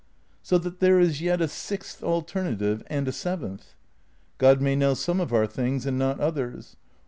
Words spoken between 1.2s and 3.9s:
yet a sixth alternative and a seventh.